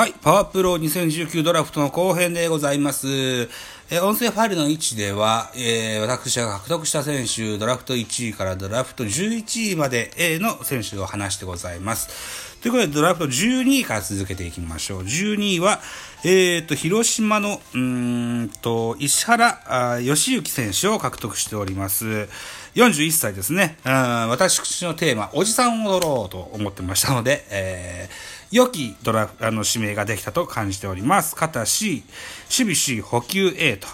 [0.00, 0.14] はい。
[0.14, 3.50] パワープロ2019ドラフトの後編でございます。
[3.90, 12.60] え音声ファイルの位置では、えー、私が獲得した選手、ドラフト1位からドラフト11位まで A の選手を話してございます。
[12.62, 15.02] ということで、ドラフト12位から続けていきましょう。
[15.02, 15.80] 12位は、
[16.24, 22.28] えっ、ー、と、広島の、うんと、石原義行選手を獲得しております。
[22.74, 23.76] 41歳ですね。
[23.84, 23.92] うん
[24.28, 31.36] 私のテーマ、おじさんを取ろうと思ってましたので、えー、良きドラフあの指名ができたと感じております。
[31.36, 32.02] 肩 C、
[32.44, 33.86] 守備 C、補給 A と。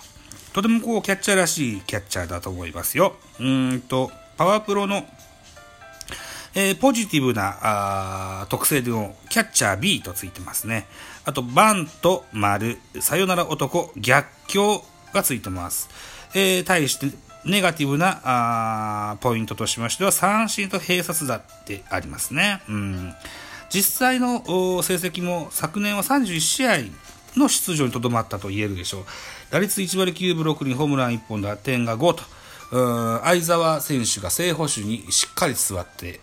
[0.52, 3.16] とてもこう、キャッチャーらしいキャッチャーだと思いますよ。
[3.38, 5.06] うんと、パワープロの
[6.58, 7.58] えー、ポジティブな
[8.40, 10.86] あ特性でのキャッチャー B とついてますね。
[11.26, 14.82] あと、バント、丸、さよなら男、逆境
[15.12, 15.90] がついてます。
[16.34, 22.62] えー、対して、ネガティブなあポイントとしましては、三振と併殺打ってありますね。
[22.70, 23.14] うん、
[23.70, 24.42] 実際の
[24.82, 26.78] 成績も昨年は31試合
[27.36, 29.04] の出場にとどまったと言えるでしょう。
[29.50, 32.22] 打率1割9分6厘、ホームラン1本、打点が5と。
[33.22, 36.18] 相澤選手が正捕手にしっかり座って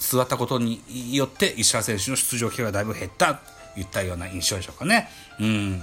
[0.00, 0.82] 座ったことに
[1.14, 3.40] よって石原選手の出場機会がだいぶ減ったと
[3.78, 5.08] いったような印象でしょうかね。
[5.38, 5.80] うん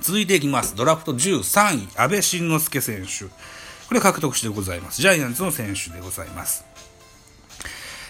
[0.00, 0.76] 続いていきます。
[0.76, 3.24] ドラフト13位、安倍晋之助選手。
[3.88, 5.00] これ獲得してございます。
[5.00, 6.66] ジャイアンツの選手でございます。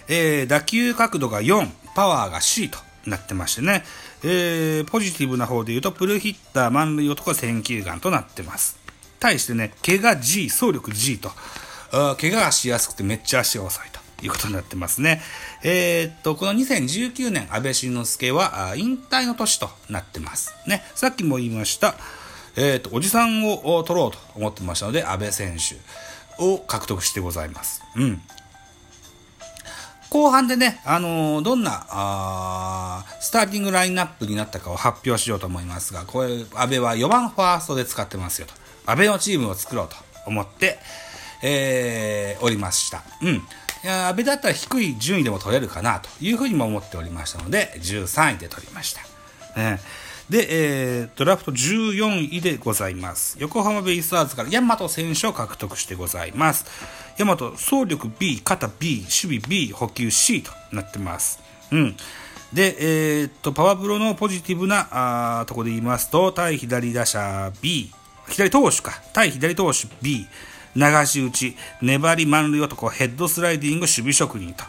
[0.09, 3.85] えー、打球角度が4、パワーが C となってましてね、
[4.25, 8.79] えー、ポジティブな方で言うと、プルヒッター、満塁男、選球眼となってます。
[9.19, 11.31] 対してね、怪我 G、走力 G と、
[11.91, 15.23] 怪我がしやすくてめっちゃ足が遅いということになってますね。
[15.63, 20.55] えー、っと、この2019年、安倍晋之助は引退の年となってます。
[20.67, 20.83] ね。
[20.95, 21.95] さっきも言いました、
[22.57, 25.77] えー、っと、おじさんを取ろうと思ってましたので、安倍選手
[26.43, 27.83] を獲得してございます。
[27.97, 28.21] うん。
[30.11, 38.55] 後半でね、あのー、どんなあスターティングラインナップになったかを発表しようと思いますが、これ、安倍は4番ファーストで使ってますよと。
[38.87, 39.97] 安倍のチームを作ろうと
[40.27, 40.79] 思って、
[41.43, 43.03] えー、おりました。
[43.23, 43.35] うん。
[43.35, 43.41] い
[43.83, 49.01] や、安倍だったら低い順位でも取れるかなというふうにも思っておりましたので、13位で取りました。
[49.61, 49.81] ね、
[50.29, 53.37] で、えー、ドラフト14位でございます。
[53.39, 56.67] 横浜ベイスターズから大和選手を獲得してございます。
[57.17, 61.41] 大和、総力 B、肩 B、守備 B、補給 C となってます。
[61.71, 61.97] うん。
[62.53, 62.77] で、
[63.21, 64.89] えー、っと、パワープロのポジティブな
[65.41, 67.93] あとこで言いますと、対左打者 B、
[68.29, 70.27] 左投手か、対左投手 B、
[70.75, 74.65] 流し打ち、粘り満塁男、ヘッドスライディング、守備職人と。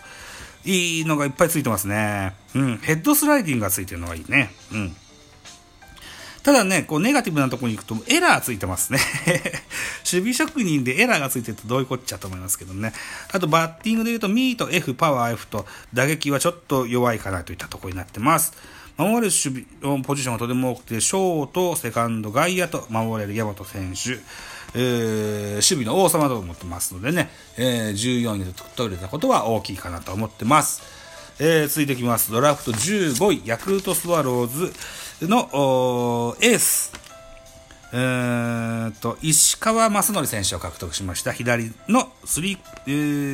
[0.65, 2.35] いいのがいっぱいついてますね。
[2.53, 2.77] うん。
[2.77, 4.51] ヘッドスライディングがついてるのがいいね。
[4.71, 4.95] うん。
[6.47, 8.99] ただね、こう、ネガティブなところに行くと、エラーついてますね。
[10.09, 12.93] 守備職人でエラーがついてるとどういうこっちゃと思いますけどね。
[13.33, 18.53] あと、バッティングで言うと、ミート F、パワー F と、打撃はちょっと弱いかなといったところになってます。
[18.95, 24.17] 守れる守備、ポジションがとても多くて、ショート、セカンド、外野と守れる大和選手。
[24.73, 31.06] えー、守備の王様と思ってますのでね、えー、14位で取れたことは大きいかなと思ってます。
[31.39, 32.31] えー、続いてきます。
[32.31, 34.73] ドラフト15位、ヤクルトスワローズ
[35.27, 36.91] のエース、
[37.93, 41.31] えー、と石川雅則選手を獲得しました。
[41.31, 42.91] 左のスリー、え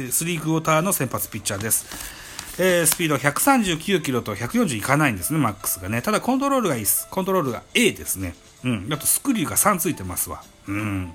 [0.07, 1.85] ー、スリークォーターの先発ピッチャーです。
[2.59, 6.01] えー、スピード139キロと140いかないんですね、マックスがね。
[6.01, 7.07] ただコントロールがいいです。
[7.09, 8.35] コントロールが A ですね。
[8.65, 8.89] うん。
[8.91, 10.43] あとスクリューが3ついてますわ。
[10.67, 11.13] うん。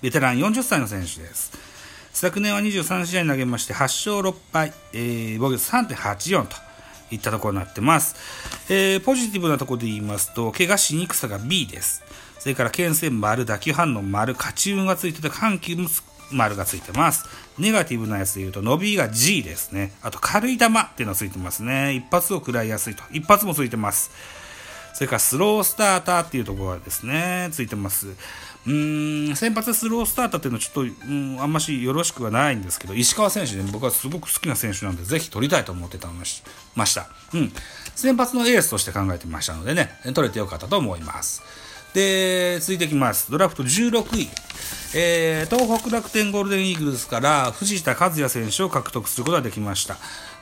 [0.00, 1.75] ベテラン40歳の選手です。
[2.16, 6.56] 昨年は23試合投げまして8勝6敗、えー、防御率3.84と
[7.10, 8.16] いったところになってます。
[8.70, 12.02] えー、ポジティブなところで言いますと、怪我しにくさが B です。
[12.38, 15.90] それから牽制丸、打球反応丸、勝ち運がついてて緩急も
[16.32, 17.26] 丸がついてます。
[17.58, 19.92] ネガティブなやつで言うと、伸びが G ですね。
[20.00, 21.92] あと軽い球っていうのがついてますね。
[21.96, 23.02] 一発を食らいやすいと。
[23.12, 24.10] 一発もついてます。
[24.94, 28.06] それからスロースターターっていうところがですね、ついてます。
[28.66, 36.24] うん、先発スロースターターっていうのはちょっと、うん、あんましよろしくはないんですけど、石川選手ね、僕はすごく好きな選手なんで、ぜひ取りたいと思ってたま
[36.86, 37.06] した。
[37.32, 37.52] うん。
[37.94, 41.42] 先発のエースとして考えてましたのでね、取れてよかったと思います。
[41.94, 43.30] で、続いていきます。
[43.30, 44.28] ドラフト16位。
[44.94, 49.96] えー、東北楽天ゴールデンイーグルスから藤田和也選手を獲得することができました。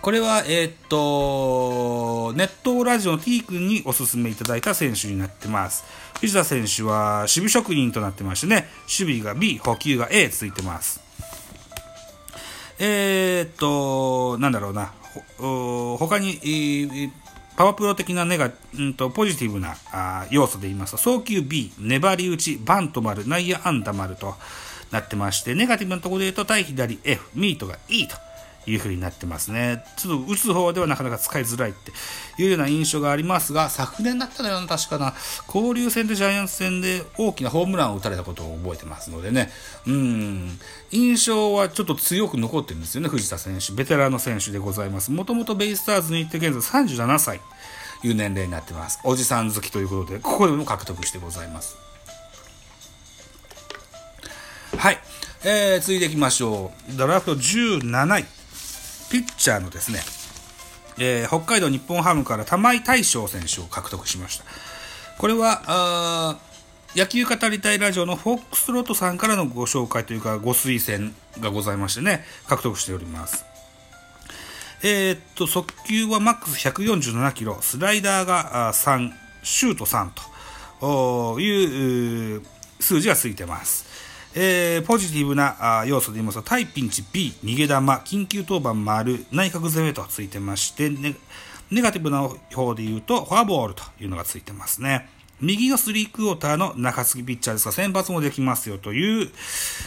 [0.05, 5.83] これは、えー、っと、ネットラジオの T 君にお勧めいただいた選手になってます。
[6.21, 11.01] 藤田選手は守備職人となってましてね、守備が B、補給が A ついてます。
[12.79, 14.93] えー、っと、なんだろうな、
[15.39, 17.11] ほ他に、えー、
[17.57, 24.35] パワープロ的なネガ、うんと、ポジティブなあ要素で言いますと、送球 B、粘り打ち、バント丸、内野安打丸と
[24.91, 28.17] なってまして、ネガティブなところで言うと、対左 F、ミートが E と
[28.67, 29.85] いう風になってますね。
[29.97, 31.93] ちょっと打つ方ではなかなか使いづらいって
[32.43, 35.15] いうような印象がありますが、昨年だったのよな、確かな、
[35.47, 39.51] 交流戦でジャイアンツ戦で大きなホームランを打たれたことを覚えてますのでね、
[39.87, 40.59] うん、
[40.91, 43.73] 印象はちょっと強く残ってるんですよね、藤田選手。
[43.73, 45.11] ベテランの選手でございます。
[45.11, 47.41] もともとベイスターズに行って現在37歳
[48.01, 49.01] という年齢になってます。
[49.05, 51.77] おじさん好きということで、ここでも獲得してございます。
[54.77, 54.99] はい。
[55.45, 56.97] えー、続いていきましょう。
[56.97, 58.44] ドラフト17位。
[59.15, 60.01] ピッチャーのですね、
[60.99, 64.45] えー、北海道日本ハムから玉井大将選手を獲得しました。
[65.19, 66.37] これは、
[66.97, 73.45] 野球語りたいラジオのフォックスロットさんからのご紹介というか、ご推薦がございましてね、獲得しております。
[74.83, 79.13] えー、っと、速球はマックス147キロ、スライダーが3、
[79.45, 80.11] シュート3
[80.81, 82.43] という
[82.81, 83.87] 数字がついてます。
[84.37, 91.15] えー、ポジティブな要素で言いますと、対ピンチ B、逃げ玉、緊急当番丸、内角攻めとついてまして、ね、
[91.71, 95.09] ネガティブな方で言うと、フォアボールというのがついてますね。
[95.41, 99.31] 右がスリークォーターの中継ぎピッチャーですが、先発もできますよという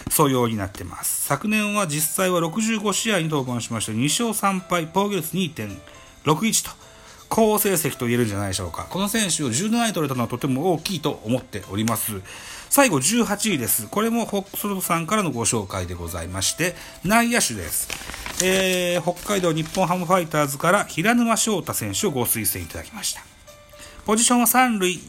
[0.09, 1.25] 素養になってます。
[1.25, 6.86] 昨年は実際は65試合に登板しまして、2勝3敗、防御率2.61と、
[7.29, 8.87] 好成績と言えるんじゃないでしょうか。
[8.89, 12.21] この選手を17位取れたのはとても大きいと思っております。
[12.69, 13.87] 最後18位です。
[13.87, 17.87] これもホックスロトさんからのご紹介でございまして、内野手です。
[18.43, 23.21] えー、北海道日本ハムファイターズから平沼翔太選手をご推薦いただきました。
[24.05, 24.99] ポジションは三塁、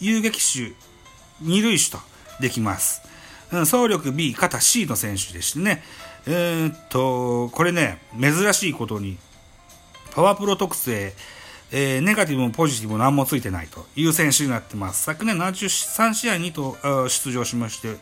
[0.00, 0.72] 遊撃手、
[1.40, 1.98] 二塁手と
[2.40, 3.02] できます。
[3.52, 5.82] うん、総力 B、肩 C の選手でしてね。
[6.26, 9.18] えー、っと、これね、珍しいことに、
[10.12, 11.12] パワープロ特性、
[11.70, 15.02] えー、ネガティブもポジティブも何もついてないという選手になってます。
[15.02, 16.76] 昨年73試合にと
[17.08, 17.96] 出場しまして、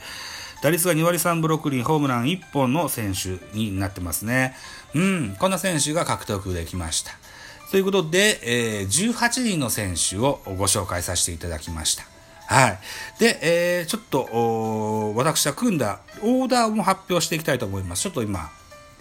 [0.63, 4.55] 打率が2割3ブロックリン、ホームラン1本の選手になってますね。
[4.95, 7.13] うん、こんな選手が獲得できました。
[7.73, 12.05] ということで、えー、18人の選手をご紹介させていただきました。
[12.47, 12.79] はい。
[13.19, 18.03] で、えー、ちょっと、私は組んだオーダーも発表していきたいと思います。
[18.03, 18.51] ちょっと今、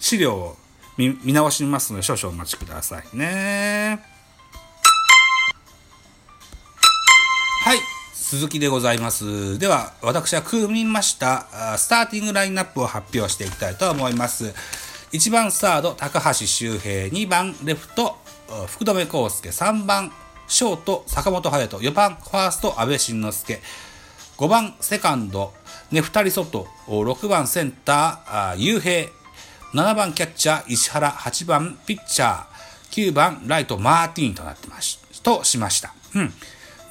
[0.00, 0.56] 資料を
[0.96, 4.11] 見直しますので、少々お待ちくださいね。
[8.32, 9.58] 鈴木でございます。
[9.58, 14.54] では、私は組みました、スターティングラインナップを発表していきたいと思います。
[15.12, 17.08] 1番サード、高橋周平。
[17.08, 18.16] 2番レフト、
[18.68, 19.50] 福留孝介。
[19.50, 20.10] 3番
[20.48, 21.78] ショート、坂本勇人。
[21.80, 23.60] 4番ファースト、安倍晋之助。
[24.38, 25.52] 5番セカンド、
[25.90, 26.66] ネフタリソト。
[26.86, 29.10] 6番センター、雄平。
[29.74, 31.12] 7番キャッチャー、石原。
[31.12, 35.92] 8番ピッチャー、9番ライト、マーティンとなってまし、としました。
[36.14, 36.32] うん。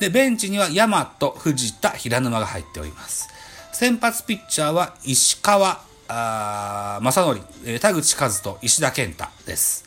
[0.01, 3.29] で、ベンチには大和、藤田、平沼が入っております。
[3.71, 9.85] 先発ピッチャーは石川、あ正則、田口和人、石田健太です。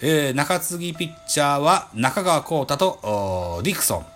[0.00, 4.06] えー、中継ぎピッチャーは中川幸太とディクソン。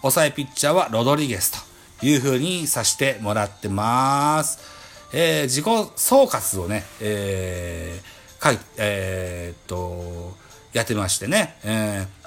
[0.00, 1.52] 抑えピッチャーはロドリゲス
[2.00, 4.58] という風にさせてもらってます。
[5.12, 5.66] えー、自己
[5.96, 10.34] 総括をね、えー、書い、えー、っと、
[10.72, 12.21] やってましてね、えー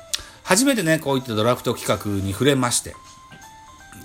[0.45, 2.95] 初めてね、こういったドラフト企画に触れまして、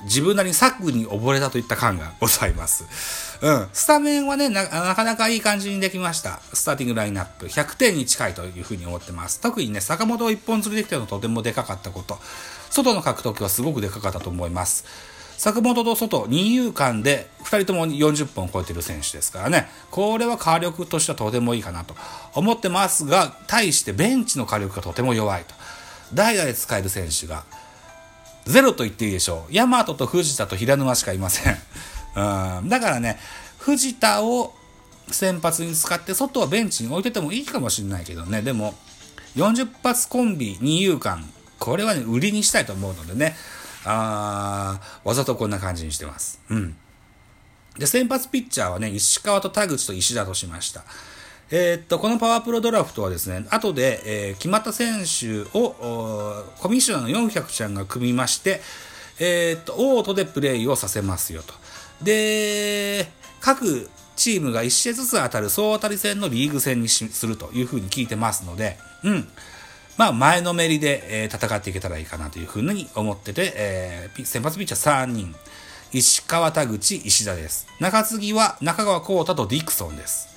[0.05, 3.39] 自分なりに策に溺れたといった感がございます。
[3.43, 3.69] うん。
[3.75, 6.41] スタメンはねな、なかなかいい感じにできました。
[6.55, 7.47] スターティングラインナップ。
[7.47, 9.41] 100点に近いというふうに思ってます。
[9.41, 12.19] 特にね、坂本を一本釣りできたのとてもでかかったこと。
[12.71, 14.85] 外の獲得はすごくでかかったと思います。
[15.37, 19.69] 坂本と外、二遊間で2人とも40本超えてる選手ですからね。
[19.91, 21.95] これは火力としてはとてもいいかなと
[22.35, 25.55] 思ってますが、対してベンチの火力がとても弱いと。
[26.15, 27.45] 代打で使える選手が
[28.47, 29.55] ゼロと言っていいでしょう。
[29.55, 31.57] 大和と藤田と平沼しかいません。
[32.17, 33.19] うん、だからね、
[33.59, 34.55] 藤田を
[35.11, 38.43] 先発に使って外はベンチに置いててもいいかもしれないけどね。
[38.43, 38.75] でも、
[39.37, 43.37] 40発コンビ二遊間、これはね、売りにしたいと思うのでね、
[43.85, 46.41] あわざとこんな感じにしてます。
[46.49, 46.77] うん。
[47.79, 50.85] で、先発ピッチャーはね、石川と田口と石田としました。
[51.53, 58.61] えー、っと、このパワープロドラフトはですね、後で、えー、決まった選手を、コミッショナーの400ちゃんが組みまして、
[59.19, 61.53] えー、っと、オートでプレイをさせますよと。
[62.03, 69.29] で、各チームが1試合ずつ当たる総当たり戦のリーグ戦にするというふうに聞いてますので、うん。
[69.97, 75.35] まあ、前のめりで、えー、戦っていけたらいいかなというふうに思ってて、えー、先発ピッチャー3人。
[75.93, 77.67] 石川田口、石田です。
[77.81, 80.29] 中継ぎは中川幸太とディクソンです。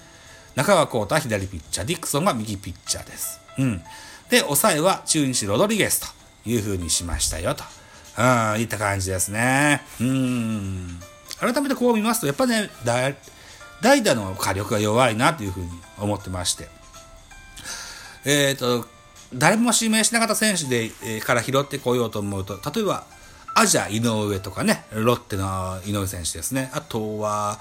[0.56, 3.40] 中川幸太左ピッチャー、ディクソンが右ピッチャーです。
[3.58, 3.82] うん。
[4.30, 7.64] で、抑えは中日ロドリゲスという風にしましたよと。
[8.18, 9.82] うん、いった感じですね。
[10.00, 11.00] うん。
[11.40, 13.16] 改めてこう見ますと、やっぱね、代
[14.04, 15.70] 打の火力が弱いなというふうに
[16.00, 16.70] 思ってまして。
[18.26, 18.88] えっ、と、
[19.34, 23.06] 誰も指名しなかった選手で、えーから拾ってこようと思うと、例えば、
[23.56, 26.72] アジア井上とかね、ロッテの井上選手ですね。
[26.74, 27.60] あとは、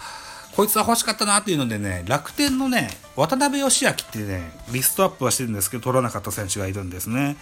[0.56, 7.37] こいつは欲しかったなっていうのでね、楽天のね、渡辺義明ってね、リストアップはしてるんですけど、取らなかった選手がいるんですね。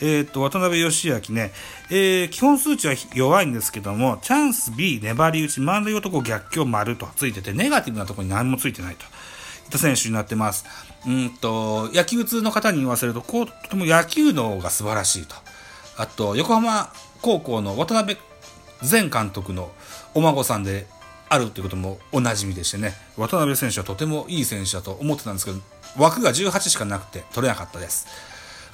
[0.00, 1.52] えっ、と、渡辺義明ね、
[1.90, 9.04] えー基本数値は弱いんですけども、チャンス B、粘り打ち、満塁男逆境丸とついてて、ネガティブなところに何もついてないと。
[9.04, 10.64] いった選手になってます。
[11.06, 15.36] うんと、野球通の方に言わせると、こう、とても野球脳が素晴らしいと。
[15.96, 18.16] あと、横浜高校の渡辺
[18.88, 19.70] 前監督の
[20.14, 20.86] お孫さんで
[21.28, 25.58] あるということもおなじみでしてね、渡辺選手はとてもいい選手だと思ってたんですけど、
[25.96, 28.06] 枠が18しかなくて取れなかったです。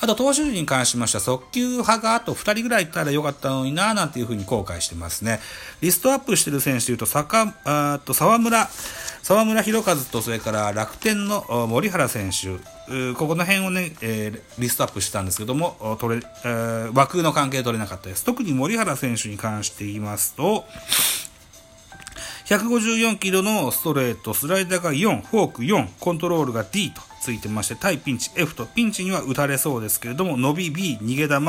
[0.00, 5.40] あと、投手陣に関しましては、速球派があと2人ぐらいいたらよかったのになぁなんていうふうに後悔してますね。
[5.80, 8.68] リストアップしてる選手でいうと、坂、あと、沢村、
[9.22, 12.58] 沢村博和と、それから楽天の森原選手、
[13.14, 18.24] ここの辺をね、えーリストアップしてたんですけども、取れ、えー枠の関係取れなかったです。
[18.24, 20.66] 特に森原選手に関して言いますと、
[22.46, 31.40] 154キロのストレート、スライダーが4、フォーク4、コントロールが D とついてまして、対ピンチ F と、ピンチには打たれそうですけれども、伸び B、逃げ球、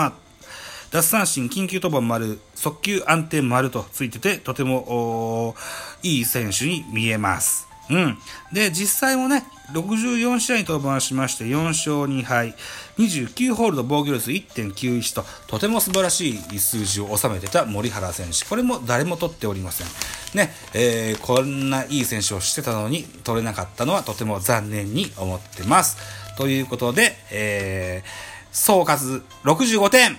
[0.91, 5.55] 奪三振、緊急登板丸、速球安定丸とついてて、とても
[6.01, 7.67] いい選手に見えます。
[7.89, 8.17] うん。
[8.51, 12.55] で、実際もね、64試合に登板しまして、4勝2敗、
[12.97, 18.45] 29ホールド防御率1.91と、とても素晴らしい数字を収めてた森原選手。
[18.45, 19.87] これも誰も取っておりません。
[20.35, 25.97] ね、えーこんないい選手をしてたのに取れなかったのはとても残念に思ってます。
[26.37, 30.17] ということで、えー総括65点